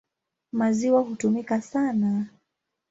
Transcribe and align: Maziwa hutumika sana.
Maziwa 0.51 1.01
hutumika 1.01 1.61
sana. 1.61 2.27